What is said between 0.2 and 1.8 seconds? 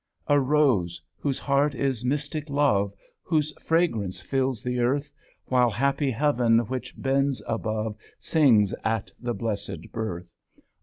A Rose whose heart